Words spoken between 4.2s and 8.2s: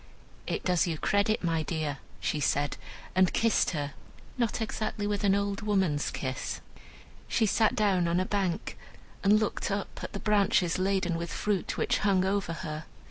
not exactly with an old woman's kiss. She sat down on